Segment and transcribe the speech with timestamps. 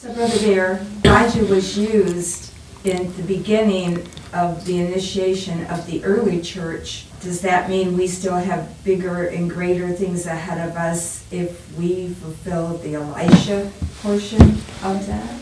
[0.00, 2.52] So, Brother Baer, Elijah was used
[2.84, 7.06] in the beginning of the initiation of the early church.
[7.18, 12.10] Does that mean we still have bigger and greater things ahead of us if we
[12.10, 14.40] fulfill the Elisha portion
[14.84, 15.40] of that?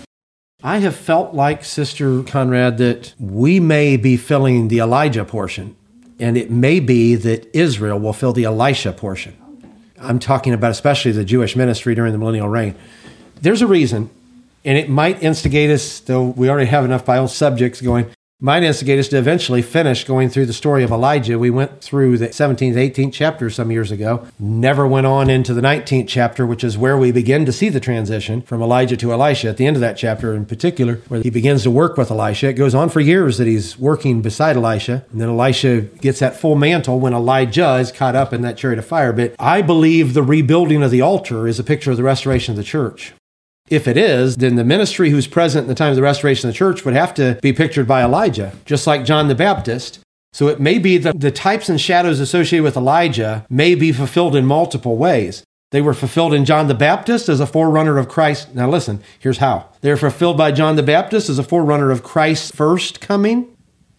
[0.63, 5.77] I have felt like, Sister Conrad, that we may be filling the Elijah portion,
[6.19, 9.37] and it may be that Israel will fill the Elisha portion.
[9.99, 12.75] I'm talking about especially the Jewish ministry during the millennial reign.
[13.43, 14.09] There's a reason
[14.67, 18.99] and it might instigate us, though we already have enough Bible subjects going, might instigate
[18.99, 21.39] us to eventually finish going through the story of Elijah.
[21.39, 25.63] We went through the 17th, 18th chapter some years ago, never went on into the
[25.63, 29.49] 19th chapter, which is where we begin to see the transition from Elijah to Elisha.
[29.49, 32.49] At the end of that chapter, in particular, where he begins to work with Elisha,
[32.49, 35.07] it goes on for years that he's working beside Elisha.
[35.13, 38.79] And then Elisha gets that full mantle when Elijah is caught up in that chariot
[38.79, 39.15] of fire.
[39.15, 42.59] But I believe the rebuilding of the altar is a picture of the restoration of
[42.59, 43.15] the church.
[43.69, 46.55] If it is, then the ministry who's present in the time of the restoration of
[46.55, 49.99] the church would have to be pictured by Elijah, just like John the Baptist.
[50.33, 54.37] So it may be that the types and shadows associated with Elijah may be fulfilled
[54.37, 55.43] in multiple ways.
[55.73, 58.55] They were fulfilled in John the Baptist as a forerunner of Christ.
[58.55, 59.69] Now listen, here's how.
[59.81, 63.49] They're fulfilled by John the Baptist as a forerunner of Christ's first coming.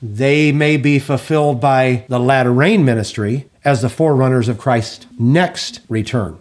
[0.01, 5.81] They may be fulfilled by the latter rain ministry as the forerunners of Christ's next
[5.89, 6.39] return.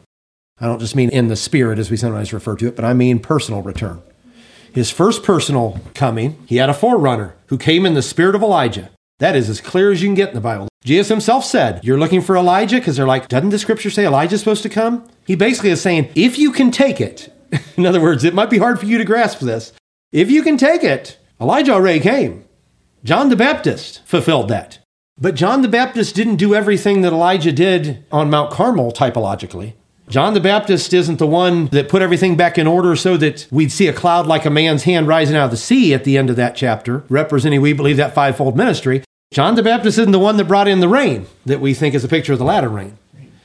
[0.58, 2.94] I don't just mean in the spirit as we sometimes refer to it, but I
[2.94, 4.02] mean personal return.
[4.72, 8.90] His first personal coming, he had a forerunner who came in the spirit of Elijah.
[9.18, 10.68] That is as clear as you can get in the Bible.
[10.84, 12.76] Jesus himself said, You're looking for Elijah?
[12.76, 15.08] Because they're like, Doesn't the scripture say Elijah's supposed to come?
[15.26, 17.32] He basically is saying, If you can take it,
[17.76, 19.72] in other words, it might be hard for you to grasp this.
[20.12, 22.44] If you can take it, Elijah already came.
[23.04, 24.78] John the Baptist fulfilled that.
[25.18, 29.74] But John the Baptist didn't do everything that Elijah did on Mount Carmel typologically.
[30.08, 33.72] John the Baptist isn't the one that put everything back in order so that we'd
[33.72, 36.30] see a cloud like a man's hand rising out of the sea at the end
[36.30, 39.02] of that chapter, representing, we believe, that fivefold ministry.
[39.32, 42.04] John the Baptist isn't the one that brought in the rain that we think is
[42.04, 42.96] a picture of the latter rain.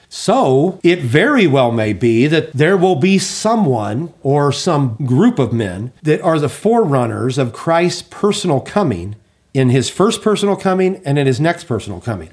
[0.07, 5.53] So it very well may be that there will be someone or some group of
[5.53, 9.15] men that are the forerunners of Christ's personal coming
[9.53, 12.29] in his first personal coming and in his next personal coming.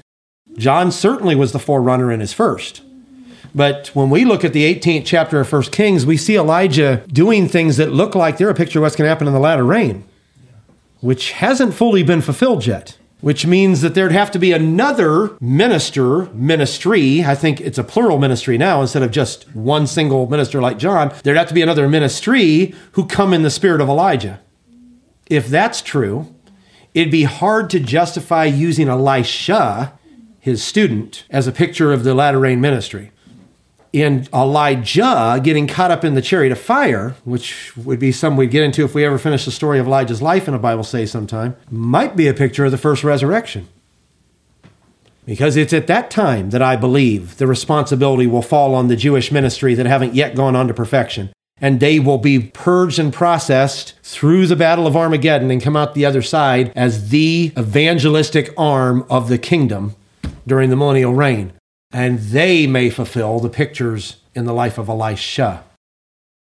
[0.57, 2.81] John certainly was the forerunner in his first.
[3.53, 7.47] But when we look at the 18th chapter of First Kings, we see Elijah doing
[7.47, 9.63] things that look like they're a picture of what's going to happen in the latter
[9.63, 10.03] rain,
[11.01, 12.97] which hasn't fully been fulfilled yet.
[13.21, 17.21] Which means that there'd have to be another minister, ministry.
[17.25, 21.13] I think it's a plural ministry now instead of just one single minister like John.
[21.23, 24.39] There'd have to be another ministry who come in the spirit of Elijah.
[25.29, 26.33] If that's true,
[26.93, 29.99] it'd be hard to justify using Elisha,
[30.39, 33.11] his student, as a picture of the latter rain ministry
[33.91, 38.51] in Elijah getting caught up in the chariot of fire, which would be something we'd
[38.51, 41.05] get into if we ever finish the story of Elijah's life in a Bible study
[41.05, 43.67] sometime, might be a picture of the first resurrection.
[45.25, 49.31] Because it's at that time that I believe the responsibility will fall on the Jewish
[49.31, 51.31] ministry that haven't yet gone on to perfection.
[51.61, 55.93] And they will be purged and processed through the battle of Armageddon and come out
[55.93, 59.95] the other side as the evangelistic arm of the kingdom
[60.47, 61.53] during the millennial reign
[61.91, 65.63] and they may fulfill the pictures in the life of Elisha.